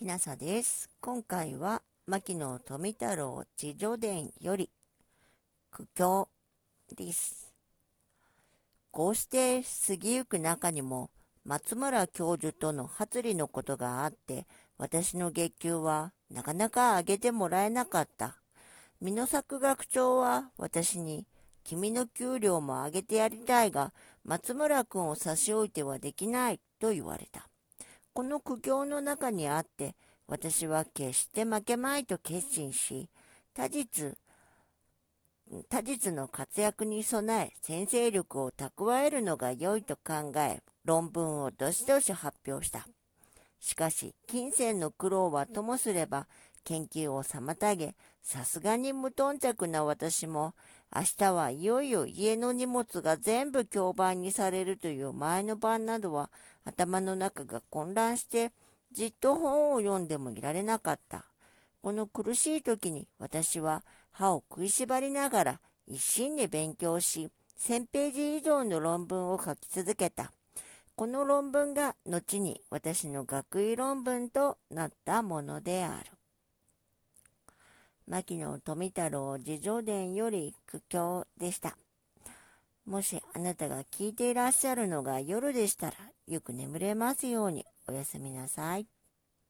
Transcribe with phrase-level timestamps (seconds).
[0.00, 0.88] きなさです。
[1.02, 4.70] 今回は、牧野富太郎自助伝より、
[5.70, 6.26] 苦境
[6.96, 7.52] です。
[8.90, 11.10] こうして過ぎゆく中にも、
[11.44, 14.46] 松村教授との発理のことがあって、
[14.78, 18.38] 私の月給はなかなか上げてもらえなかった。
[19.02, 21.26] 美濃作学長は私に、
[21.62, 23.92] 君の給料も上げてやりたいが、
[24.24, 27.49] 松村君を差し置いてはできないと言われた。
[28.20, 29.94] この苦境の中にあって、
[30.28, 33.08] 私は決して負けまいと決心し、
[33.54, 34.12] 他日、
[35.70, 42.86] 他日の活躍に備え、先生力を蓄えるのが良いと考え、論文をどしどし発表した。
[43.58, 46.28] しかし、金銭の苦労はともすれば、
[46.64, 50.54] 研究を妨げ、さすがに無頓着な私も、
[50.94, 56.30] 明日はいよいよ家の荷物が全部競売にされるという前の晩などは、
[56.64, 58.52] 頭の中が混乱して、
[58.92, 61.24] じっと本を読んでもいられなかった。
[61.80, 70.32] この苦しい時に私は歯を食いしばりながら一心に勉強し、1000ページ以上の論文を書き続けた。
[70.96, 76.19] この論文が後に私の学位論文となったものである。
[78.10, 81.76] 牧野富太郎自叙伝より苦境でした。
[82.84, 88.88] もしあなたが聞いていらっしゃるのが夜でしたら、よく眠れますようにおやすみなさい。